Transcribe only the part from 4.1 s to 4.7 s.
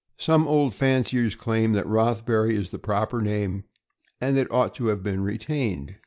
and that it